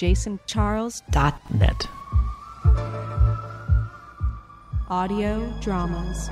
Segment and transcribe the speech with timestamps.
[0.00, 1.88] jasoncharles.net.
[4.88, 6.30] Audio dramas.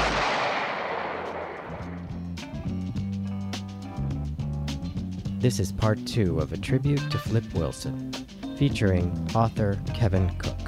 [5.39, 8.11] This is part two of a tribute to Flip Wilson,
[8.57, 10.59] featuring author Kevin Cook.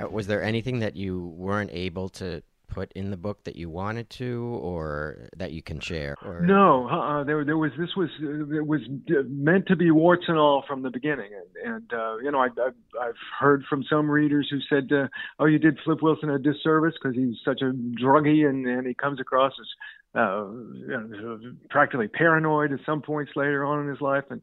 [0.00, 3.68] Uh, Was there anything that you weren't able to put in the book that you
[3.68, 6.16] wanted to, or that you can share?
[6.24, 6.40] Or...
[6.40, 8.80] No, uh, there there was this was uh, it was
[9.28, 12.46] meant to be warts and all from the beginning, and, and uh, you know I,
[12.46, 16.38] I've, I've heard from some readers who said, uh, "Oh, you did Flip Wilson a
[16.38, 20.46] disservice because he's such a druggie and and he comes across as uh,
[21.70, 24.40] practically paranoid at some points later on in his life." And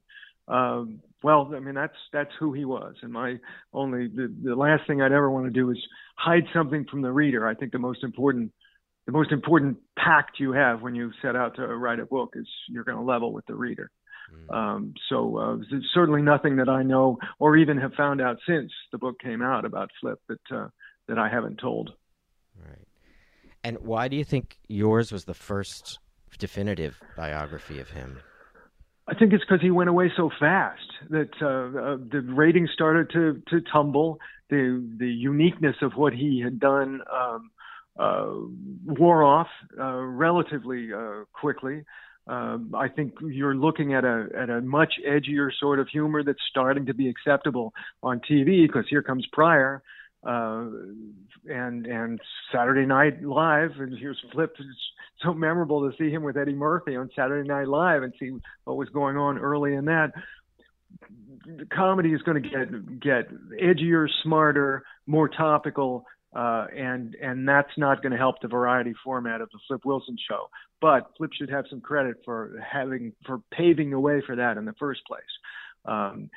[0.47, 3.37] um, well, I mean that's that's who he was, and my
[3.73, 5.77] only the, the last thing I'd ever want to do is
[6.15, 7.47] hide something from the reader.
[7.47, 8.51] I think the most important
[9.05, 12.47] the most important pact you have when you set out to write a book is
[12.69, 13.89] you're going to level with the reader.
[14.51, 14.55] Mm.
[14.55, 18.71] Um, so uh, there's certainly nothing that I know or even have found out since
[18.91, 20.67] the book came out about Flip that uh,
[21.07, 21.91] that I haven't told.
[22.55, 22.85] Right.
[23.63, 25.99] And why do you think yours was the first
[26.37, 28.19] definitive biography of him?
[29.09, 33.09] I think it's because he went away so fast that uh, uh, the ratings started
[33.11, 34.19] to to tumble.
[34.49, 37.51] The the uniqueness of what he had done um,
[37.97, 38.27] uh,
[38.85, 39.47] wore off
[39.79, 41.83] uh, relatively uh, quickly.
[42.27, 46.41] Um, I think you're looking at a at a much edgier sort of humor that's
[46.49, 49.81] starting to be acceptable on TV because here comes Pryor
[50.25, 50.65] uh,
[51.47, 52.19] and and
[52.53, 54.53] Saturday Night Live, and here's Flip.
[54.59, 54.67] It's
[55.23, 58.31] so memorable to see him with Eddie Murphy on Saturday Night Live and see
[58.65, 60.11] what was going on early in that.
[61.73, 63.29] Comedy is going to get get
[63.61, 66.05] edgier, smarter, more topical,
[66.35, 70.17] uh, and and that's not going to help the variety format of the Flip Wilson
[70.29, 70.49] show.
[70.81, 74.65] But Flip should have some credit for having for paving the way for that in
[74.65, 75.21] the first place.
[75.85, 76.29] Um,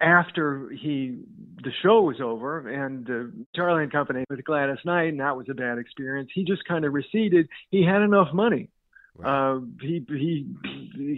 [0.00, 1.18] after he
[1.62, 5.46] the show was over and uh, Charlie and Company with Gladys Knight, and that was
[5.50, 6.30] a bad experience.
[6.32, 7.48] He just kind of receded.
[7.70, 8.70] He had enough money.
[9.16, 9.56] Right.
[9.56, 10.46] Uh, he he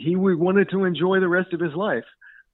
[0.02, 2.04] he wanted to enjoy the rest of his life.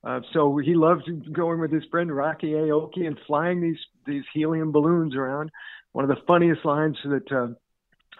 [0.02, 4.72] Uh, so he loved going with his friend Rocky Aoki and flying these these helium
[4.72, 5.50] balloons around.
[5.92, 7.48] One of the funniest lines that uh,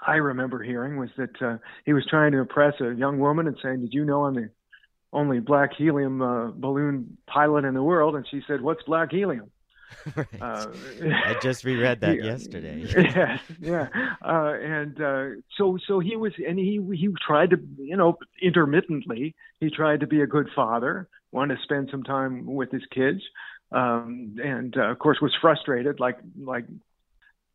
[0.05, 3.57] I remember hearing was that uh, he was trying to impress a young woman and
[3.63, 4.51] saying, "Did you know I'm the
[5.13, 9.51] only black helium uh, balloon pilot in the world?" And she said, "What's black helium?"
[10.17, 10.27] right.
[10.41, 10.69] Uh,
[11.03, 12.85] I just reread that yeah, yesterday.
[12.97, 13.89] yeah, yeah,
[14.25, 15.25] uh, and uh,
[15.57, 20.07] so so he was, and he he tried to, you know, intermittently he tried to
[20.07, 23.23] be a good father, wanted to spend some time with his kids,
[23.73, 26.67] um, and uh, of course was frustrated, like like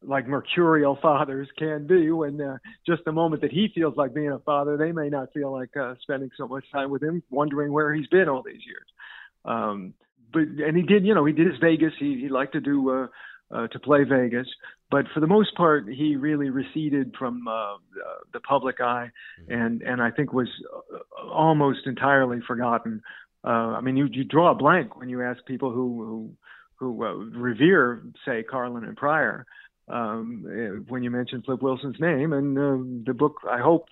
[0.03, 4.31] like mercurial fathers can be when uh, just the moment that he feels like being
[4.31, 7.71] a father, they may not feel like uh, spending so much time with him, wondering
[7.71, 8.87] where he's been all these years.
[9.45, 9.93] Um,
[10.33, 11.93] but and he did, you know, he did his Vegas.
[11.99, 13.07] He he liked to do uh,
[13.51, 14.47] uh, to play Vegas,
[14.89, 17.77] but for the most part, he really receded from uh,
[18.33, 19.11] the public eye,
[19.49, 23.01] and and I think was uh, almost entirely forgotten.
[23.43, 26.35] Uh, I mean, you you draw a blank when you ask people who who
[26.81, 29.45] who uh, revere, say, Carlin and Pryor,
[29.91, 33.87] um, eh, when you mentioned Flip Wilson's name, and uh, the book, I hope,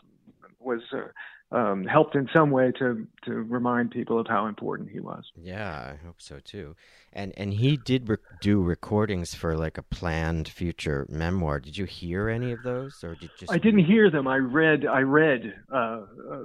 [0.60, 0.82] was.
[0.94, 1.08] Uh,
[1.52, 5.24] um, helped in some way to to remind people of how important he was.
[5.36, 6.76] Yeah, I hope so too.
[7.12, 11.60] And and he did rec- do recordings for like a planned future memoir.
[11.60, 13.52] Did you hear any of those, or did just?
[13.52, 14.28] I didn't hear them.
[14.28, 16.42] I read I read uh, uh,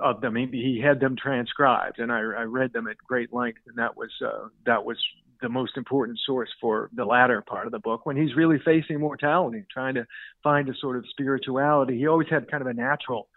[0.00, 0.36] of them.
[0.36, 3.96] He, he had them transcribed, and I, I read them at great length, and that
[3.96, 4.98] was uh, that was
[5.42, 9.00] the most important source for the latter part of the book when he's really facing
[9.00, 10.06] mortality, trying to
[10.42, 11.98] find a sort of spirituality.
[11.98, 13.28] He always had kind of a natural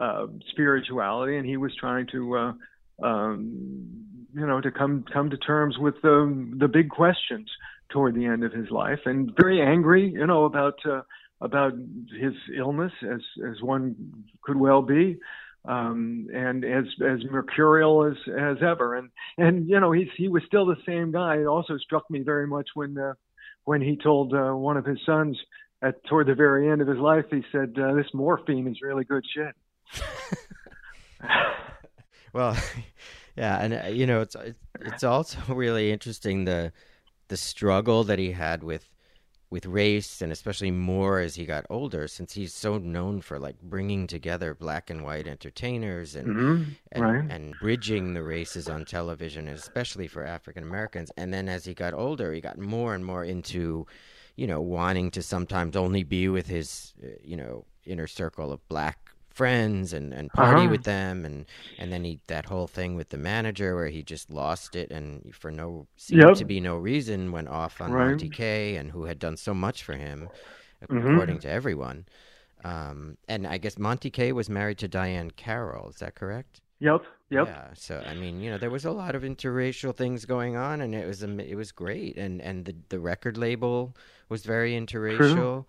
[0.00, 2.52] uh, spirituality, and he was trying to, uh,
[3.06, 3.86] um,
[4.34, 7.48] you know, to come come to terms with the the big questions
[7.90, 11.02] toward the end of his life, and very angry, you know, about uh,
[11.40, 11.72] about
[12.20, 13.96] his illness, as as one
[14.42, 15.18] could well be,
[15.64, 20.42] um, and as as mercurial as as ever, and and you know, he's he was
[20.46, 21.36] still the same guy.
[21.36, 23.14] It also struck me very much when uh,
[23.64, 25.38] when he told uh, one of his sons
[25.82, 29.04] at toward the very end of his life, he said, uh, "This morphine is really
[29.04, 29.54] good shit."
[32.32, 32.56] well,
[33.36, 34.36] yeah, and uh, you know, it's
[34.80, 36.72] it's also really interesting the
[37.28, 38.88] the struggle that he had with
[39.50, 43.60] with race, and especially more as he got older, since he's so known for like
[43.60, 46.62] bringing together black and white entertainers and mm-hmm.
[46.92, 47.24] and, right.
[47.28, 51.10] and bridging the races on television, especially for African Americans.
[51.16, 53.86] And then as he got older, he got more and more into,
[54.36, 58.66] you know, wanting to sometimes only be with his, uh, you know, inner circle of
[58.68, 60.70] black friends and, and party Uh-huh.
[60.70, 61.46] with them and
[61.78, 65.34] and then he that whole thing with the manager where he just lost it and
[65.34, 66.34] for no seemed Yep.
[66.36, 68.08] to be no reason went off on Right.
[68.08, 70.28] Monte Kay and who had done so much for him
[70.88, 71.12] Mhm.
[71.12, 72.06] according to everyone.
[72.64, 76.60] Um, and I guess Monte Kay was married to Diahann Carroll, is that correct?
[76.80, 77.02] Yep.
[77.30, 77.46] Yep.
[77.46, 77.68] Yeah.
[77.74, 80.94] So I mean, you know, there was a lot of interracial things going on, and
[80.94, 83.94] it was it was great, and and the the record label
[84.28, 85.66] was very interracial.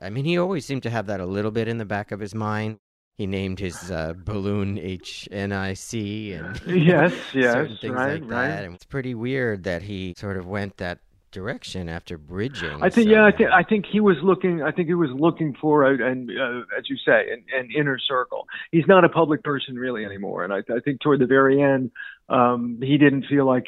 [0.00, 2.20] I mean, he always seemed to have that a little bit in the back of
[2.20, 2.78] his mind.
[3.16, 8.48] He named his uh, balloon HNIC and Yes, yes, certain things right, like right.
[8.48, 8.64] that.
[8.64, 10.98] And it's pretty weird that he sort of went that
[11.32, 12.82] direction after bridging.
[12.82, 14.62] I think, yeah, I think I think he was looking.
[14.62, 17.98] I think he was looking for, a, and uh, as you say, an, an inner
[17.98, 18.46] circle.
[18.70, 21.90] He's not a public person really anymore, and I, I think toward the very end,
[22.28, 23.66] um, he didn't feel like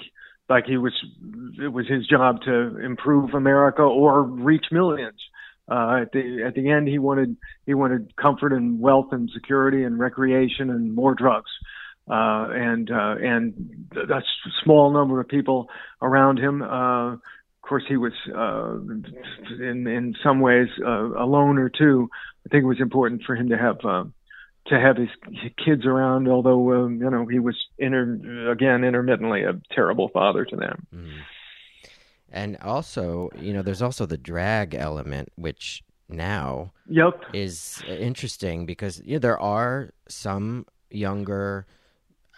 [0.49, 0.93] like he was.
[1.63, 5.21] It was his job to improve America or reach millions.
[5.70, 7.37] Uh, at the at the end, he wanted
[7.67, 11.50] he wanted comfort and wealth and security and recreation and more drugs.
[12.11, 14.23] Uh, and uh, and a
[14.65, 15.69] small number of people
[16.00, 16.62] around him.
[16.62, 17.20] Uh, of
[17.61, 18.76] course, he was uh,
[19.62, 22.09] in in some ways uh, a loner too.
[22.47, 24.05] I think it was important for him to have uh,
[24.69, 25.11] to have his
[25.62, 26.29] kids around.
[26.29, 30.87] Although um, you know he was inter- again intermittently a terrible father to them.
[30.94, 31.11] Mm.
[32.31, 37.25] And also, you know, there's also the drag element, which now Yep.
[37.33, 41.67] is interesting because you know, there are some younger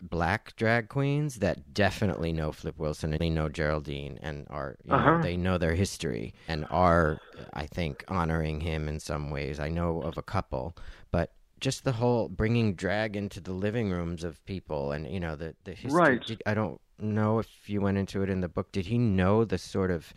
[0.03, 4.97] black drag queens that definitely know Flip Wilson and they know Geraldine and are you
[4.97, 5.19] know, Uh-huh.
[5.21, 7.21] they know their history and are
[7.53, 9.61] I think honoring him in some ways.
[9.61, 10.77] I know of a couple,
[11.11, 15.37] but just the whole bringing drag into the living rooms of people and you know
[15.37, 16.21] the the history.
[16.23, 16.31] Right.
[16.47, 18.73] I don't know if you went into it in the book.
[18.73, 20.13] Did he know the sort of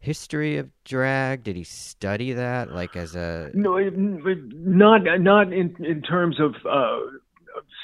[0.00, 1.42] history of drag?
[1.44, 6.38] Did he study that like as a No, it- it- not not in in terms
[6.40, 7.00] of uh,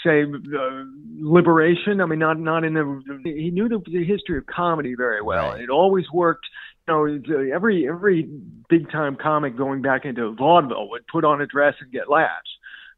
[0.04, 0.84] say uh,
[1.18, 2.00] liberation.
[2.00, 3.20] I mean, not not in the.
[3.24, 5.50] He knew the, the history of comedy very well.
[5.52, 5.60] Right.
[5.62, 6.46] It always worked.
[6.86, 7.06] You know,
[7.50, 8.28] uh, every every
[8.68, 12.53] big time comic going back into vaudeville would put on a dress and get laughs,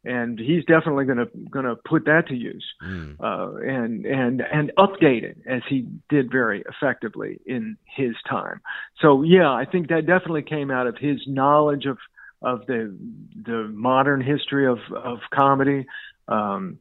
[0.06, 3.16] and he's definitely going to going to put that to use Mm.
[3.20, 8.60] uh, and and and update it as he did very effectively in his time.
[9.00, 11.98] So yeah, I think that definitely came out of his knowledge of
[12.42, 12.96] of the
[13.44, 15.86] the modern history of of comedy.
[16.28, 16.78] Um,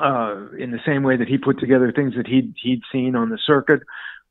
[0.00, 3.28] uh, in the same way that he put together things that he'd he'd seen on
[3.28, 3.80] the circuit,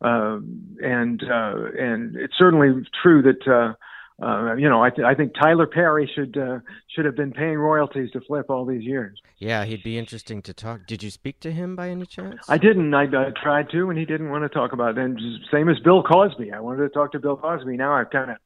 [0.01, 2.69] um, and uh, and it's certainly
[3.03, 3.75] true that
[4.21, 6.59] uh, you know I, th- I think Tyler Perry should uh,
[6.93, 9.19] should have been paying royalties to Flip all these years.
[9.37, 10.85] Yeah, he'd be interesting to talk.
[10.87, 12.45] Did you speak to him by any chance?
[12.47, 12.93] I didn't.
[12.93, 15.03] I, I tried to, and he didn't want to talk about it.
[15.03, 15.19] And
[15.51, 16.51] same as Bill Cosby.
[16.51, 17.77] I wanted to talk to Bill Cosby.
[17.77, 18.37] Now I've kind of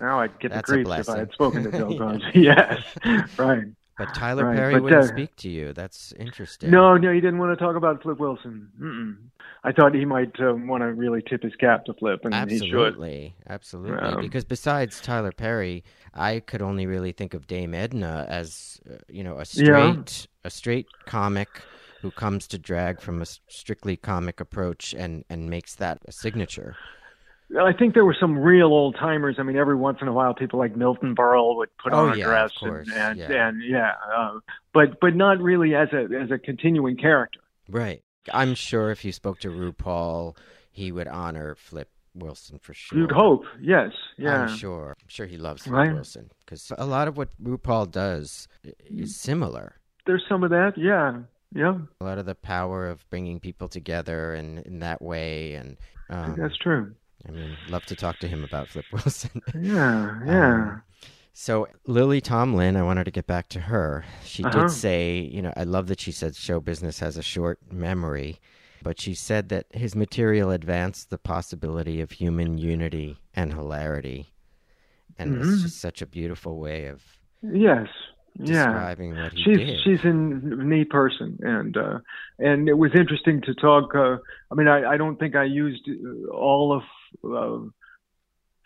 [0.00, 2.30] now I'd get the creeps if I had spoken to Bill Cosby.
[2.34, 2.82] yes,
[3.38, 3.64] right.
[3.98, 5.74] But Tyler Right, Perry but, wouldn't uh, speak to you.
[5.74, 6.70] That's interesting.
[6.70, 8.70] No, no, he didn't want to talk about Flip Wilson.
[8.80, 9.16] Mm-mm.
[9.64, 12.60] I thought he might uh, want to really tip his cap to Flip, and he
[12.60, 12.96] should.
[12.98, 14.14] absolutely, absolutely.
[14.16, 15.82] Um, because besides Tyler Perry,
[16.14, 19.94] I could only really think of Dame Edna as uh, you know a Yeah.
[19.94, 21.66] straight a straight comic
[22.02, 26.78] who comes to drag from a strictly comic approach and and makes that a signature.
[27.60, 29.36] I think there were some real old timers.
[29.38, 32.12] I mean, every once in a while, people like Milton Berle would put Oh, on
[32.12, 33.28] a yeah, dress, of course, and and yeah.
[33.28, 34.38] and yeah, uh,
[34.72, 37.40] but but not really as a as a continuing character.
[37.68, 38.02] Right.
[38.32, 40.36] I'm sure if you spoke to RuPaul,
[40.70, 42.98] he would honor Flip Wilson for sure.
[42.98, 44.42] You'd hope, yes, yeah.
[44.42, 44.96] I'm sure.
[45.00, 45.92] I'm sure he loves Flip Right.
[45.92, 48.48] Wilson because a lot of what RuPaul does
[48.84, 49.76] is similar.
[50.06, 51.20] There's some of that, yeah,
[51.54, 51.78] yeah.
[52.00, 55.76] A lot of the power of bringing people together and in that way, and
[56.08, 56.92] um, that's true.
[57.28, 59.42] I mean, love to talk to him about Flip Wilson.
[59.54, 60.52] Yeah, yeah.
[60.54, 60.82] Um,
[61.32, 64.04] so Lily Tomlin, I wanted to get back to her.
[64.24, 64.62] She Uh-huh.
[64.62, 68.40] did say, you know, I love that she said show business has a short memory,
[68.82, 74.32] but she said that his material advanced the possibility of human unity and hilarity,
[75.18, 75.62] and it's Mhm.
[75.62, 77.02] just such a beautiful way of
[77.42, 77.88] yes,
[78.38, 78.44] yeah.
[78.46, 79.80] describing what he She's did.
[79.80, 81.98] she's a neat person, and uh,
[82.38, 83.94] and it was interesting to talk.
[83.94, 84.16] Uh,
[84.50, 86.82] I mean, I, I don't think I used uh, all of.
[87.24, 87.68] Uh,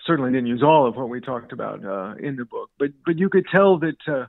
[0.07, 3.19] certainly didn't use all of what we talked about uh, in the book, but but
[3.19, 4.27] you could tell that uh,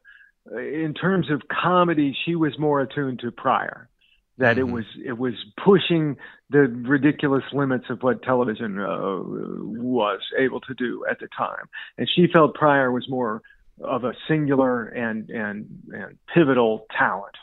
[0.58, 3.90] in terms of comedy, she was more attuned to Pryor.
[4.38, 4.60] That Mhm.
[4.60, 6.18] it was it was pushing
[6.50, 11.68] the ridiculous limits of what television uh, was able to do at the time,
[11.98, 13.42] and she felt Pryor was more
[13.82, 17.36] of a singular and and and pivotal talent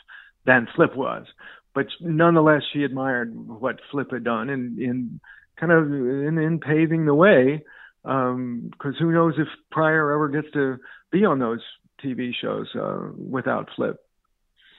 [0.45, 1.25] than Flip was.
[1.73, 5.19] But nonetheless, she admired what Flip had done in in
[5.57, 7.63] kind of in, in paving the way.
[8.03, 10.77] Because who knows if Pryor ever gets to
[11.11, 11.61] be on those
[12.03, 13.97] TV shows uh, without Flip.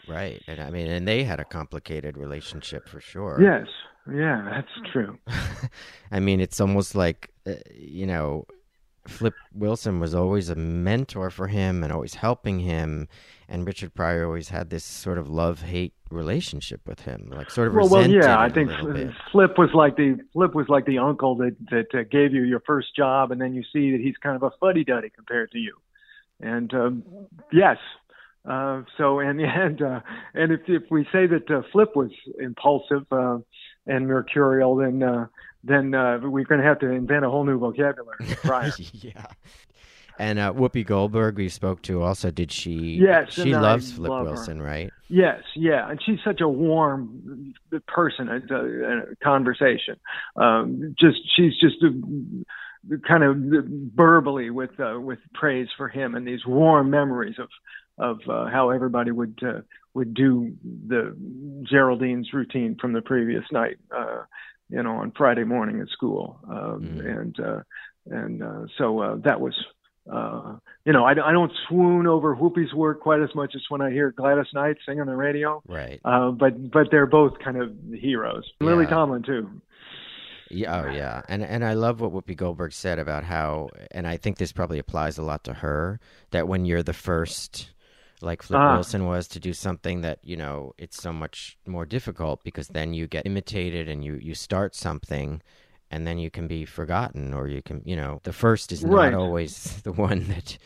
[0.07, 3.39] Right, and I mean, and they had a complicated relationship for sure.
[3.41, 3.67] Yes,
[4.13, 5.19] yeah, that's true.
[6.11, 8.47] I mean, it's almost like uh, you know,
[9.07, 13.09] Flip Wilson was always a mentor for him and always helping him,
[13.49, 17.69] and Richard Pryor always had this sort of love hate relationship with him, like sort
[17.69, 18.39] of well, well, yeah.
[18.39, 18.71] I think.
[19.31, 22.61] Flip was like the Flip was like the uncle that that uh, gave you your
[22.61, 25.59] first job, and then you see that he's kind of a fuddy duddy compared to
[25.59, 25.77] you.
[26.41, 27.03] And um,
[27.53, 27.79] yes,
[28.49, 30.01] uh, so and and uh,
[30.35, 33.39] and if if we say that uh, Flip was impulsive uh,
[33.87, 35.27] and mercurial, then uh,
[35.65, 38.19] then uh, we're going to have to invent a whole new vocabulary.
[38.43, 38.73] Pryor.
[38.93, 39.27] yeah.
[40.19, 42.31] And uh, Whoopi Goldberg, we spoke to also.
[42.31, 42.99] Did she?
[43.01, 44.33] Yes, she and I loves Flip love her.
[44.35, 44.93] Wilson, right?
[45.09, 47.53] Yes, yeah, and she's such a warm
[47.89, 48.29] person.
[48.29, 49.97] A, a, a conversation,
[50.37, 53.37] um, just she's just a, kind of
[53.95, 57.49] verbally with uh, with praise for him and these warm memories of
[57.99, 59.61] of uh, how everybody would uh,
[59.95, 61.17] would do the
[61.71, 64.23] Geraldine's routine from the previous night, uh,
[64.69, 67.19] you know, on Friday morning at school, um, Mm.
[67.21, 67.61] and uh,
[68.07, 69.55] and uh, so uh, that was.
[70.13, 73.81] Uh, you know, I, I don't swoon over Whoopi's work quite as much as when
[73.81, 75.63] I hear Gladys Knight sing on the radio.
[75.67, 75.99] Right.
[76.05, 78.45] Uh, but but they're both kind of heroes.
[78.61, 79.49] Lily Tomlin too.
[80.51, 84.19] Yeah, oh yeah, and and I love what Whoopi Goldberg said about how, and I
[84.19, 85.99] think this probably applies a lot to her.
[86.33, 87.71] That when you're the first,
[88.25, 88.75] like Flip Ah.
[88.75, 92.95] Wilson was, to do something that you know it's so much more difficult because then
[92.95, 95.43] you get imitated and you you start something,
[95.91, 99.13] and then you can be forgotten or you can you know the first is Right.
[99.13, 100.59] not always the one that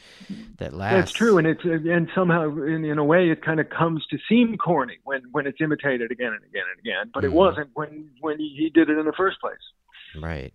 [0.58, 0.94] that lasts.
[0.96, 4.18] That's true, and it's and somehow in, in a way it kind of comes to
[4.28, 7.10] seem corny when when it's imitated again and again and again.
[7.12, 7.26] But Mhm.
[7.28, 9.64] it wasn't when when he, he did it in the first place.
[10.20, 10.52] Right.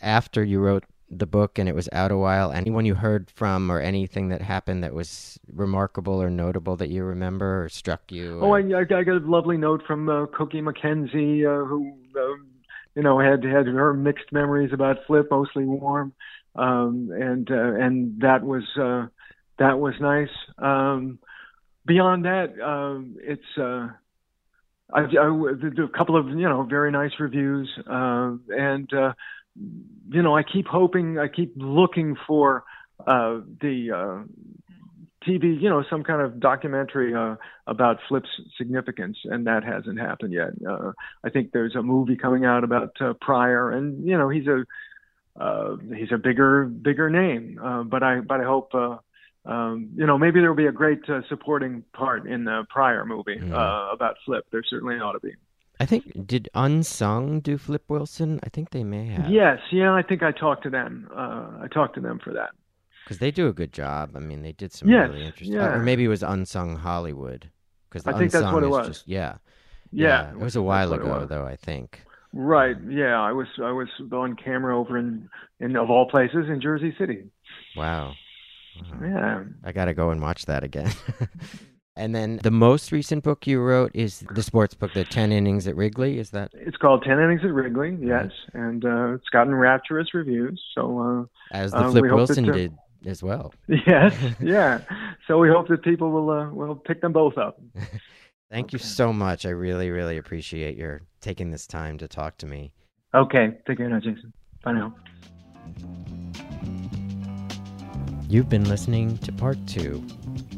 [0.00, 0.84] After you wrote
[1.18, 4.40] the book and it was out a while, anyone you heard from or anything that
[4.40, 8.38] happened that was remarkable or notable that you remember or struck you?
[8.40, 12.36] Oh, or- I, I got a lovely note from uh, Cookie McKenzie, uh, who uh,
[12.94, 16.12] you know had had her mixed memories about Flip, mostly warm,
[16.56, 19.06] um, and uh, and that was uh,
[19.58, 20.28] that was nice.
[20.58, 21.18] Um,
[21.86, 23.88] beyond that, um, it's uh,
[24.92, 25.26] I, I
[25.84, 29.12] a couple of you know very nice reviews, uh, and uh,
[29.56, 32.64] you know I keep hoping, I keep looking for
[33.06, 34.24] uh, the uh,
[35.26, 38.28] TV, you know, some kind of documentary uh, about Flip's
[38.58, 40.50] significance, and that hasn't happened yet.
[40.68, 40.92] Uh,
[41.24, 44.64] I think there's a movie coming out about uh, Pryor, and you know, he's a
[45.40, 48.74] uh, he's a bigger bigger name, uh, but I but I hope.
[48.74, 48.98] Uh,
[49.44, 53.40] um, you know, maybe there'll be a great uh, supporting part in the Pryor movie
[53.40, 53.52] Mhm.
[53.52, 54.46] uh, about Flip.
[54.52, 55.34] There certainly ought to be.
[55.82, 58.38] I think did Unsung do Flip Wilson?
[58.44, 59.28] I think they may have.
[59.30, 61.08] Yes, yeah, I think I talked to them.
[61.14, 62.50] Uh, I talked to them for that.
[63.04, 64.16] because they do a good job.
[64.16, 65.56] I mean, they did some Yes, really interesting.
[65.56, 65.74] yeah.
[65.74, 67.50] Or maybe it was Unsung Hollywood.
[67.88, 68.86] Because I think that's what it was.
[68.88, 69.34] Just, yeah.
[69.90, 71.46] Yeah, It was a while that's what it ago, though.
[71.46, 72.02] I think.
[72.32, 72.76] Right.
[72.88, 75.28] Yeah, I was I was on camera over in
[75.60, 77.24] in of all places in Jersey City.
[77.76, 78.14] Wow.
[78.80, 78.98] Wow.
[79.02, 79.44] Yeah.
[79.64, 80.90] I got to go and watch that again.
[81.96, 85.66] and then the most recent book you wrote is the sports book, The 10 Innings
[85.66, 86.18] at Wrigley.
[86.18, 87.96] Is that It's called Ten Innings at Wrigley.
[88.00, 90.60] Yes, and uh, it's gotten rapturous reviews.
[90.74, 92.72] So as the Uh, Flip we Wilson that, uh, did
[93.04, 93.52] as well?
[93.70, 94.80] uh, yes, yeah.
[95.26, 97.60] So we hope that people will uh, will pick them both up.
[98.50, 99.46] Thank you so much.
[99.46, 102.72] I really, really appreciate your taking this time to talk to me.
[103.14, 103.52] Okay.
[103.66, 104.32] Take care now, Jason.
[104.62, 104.94] Bye now.
[108.28, 110.02] You've been listening to part two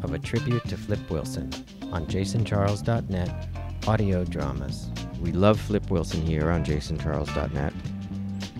[0.04, 1.50] of a tribute to Flip Wilson
[1.90, 3.48] on jasoncharles.net
[3.86, 4.90] audio dramas.
[5.20, 7.72] We love Flip Wilson here on jasoncharles.net.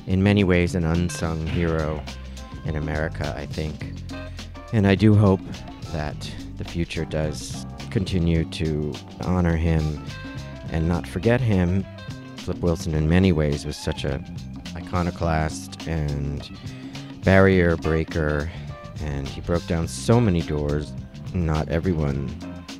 [0.06, 2.02] In many ways, an unsung hero
[2.64, 3.92] in America, I think.
[4.72, 5.40] And I do hope
[5.92, 6.16] that
[6.56, 10.04] the future does continue to honor him
[10.70, 11.84] and not forget him.
[12.36, 14.22] Flip Wilson, in many ways, was such a
[14.74, 16.50] iconoclast and
[17.22, 18.50] barrier breaker,
[19.00, 20.92] and he broke down so many doors.
[21.34, 22.30] Not everyone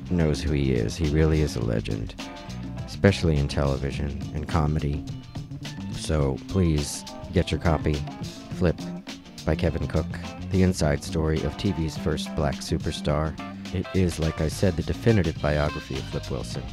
[0.09, 0.95] knows who he is.
[0.95, 2.15] He really is a legend,
[2.85, 5.03] especially in television and comedy.
[5.91, 7.95] So please get your copy,
[8.51, 8.79] Flip,
[9.45, 10.07] by Kevin Cook,
[10.51, 13.37] the inside story of TV's first black superstar.
[13.73, 16.63] It is, like I said, the definitive biography of Flip Wilson.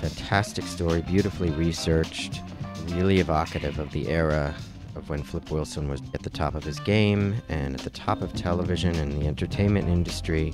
[0.00, 2.40] Fantastic story, beautifully researched,
[2.92, 4.54] really evocative of the era
[4.96, 8.22] of when Flip Wilson was at the top of his game and at the top
[8.22, 10.52] of television and the entertainment industry,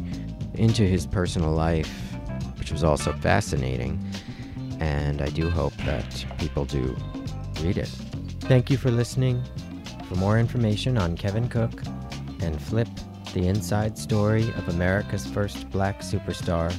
[0.54, 1.92] into his personal life,
[2.58, 4.02] which was also fascinating.
[4.80, 6.96] And I do hope that people do
[7.62, 7.88] read it.
[8.40, 9.42] Thank you for listening.
[10.08, 11.82] For more information on Kevin Cook
[12.40, 12.88] and Flip,
[13.34, 16.72] the inside story of America's first black superstar,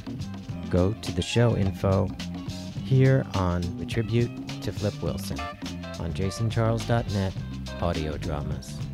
[0.70, 2.08] go to the show info
[2.84, 4.30] here on the tribute
[4.62, 5.38] to Flip Wilson
[6.00, 7.32] on jasoncharles.net
[7.80, 8.87] audio dramas.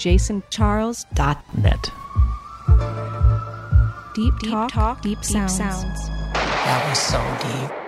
[0.00, 1.90] jasoncharles.net.
[4.14, 5.56] Deep Deep talk, talk, deep deep sounds.
[5.56, 6.08] sounds.
[6.32, 7.20] That was so
[7.68, 7.79] deep.